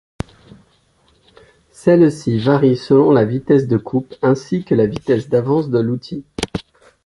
Celle-ci 1.69 2.39
varie 2.39 2.75
selon 2.75 3.11
la 3.11 3.23
vitesse 3.23 3.67
de 3.67 3.77
coupe 3.77 4.15
ainsi 4.23 4.63
que 4.63 4.73
la 4.73 4.87
vitesse 4.87 5.29
d'avance 5.29 5.69
de 5.69 5.77
l'outil. 5.77 6.25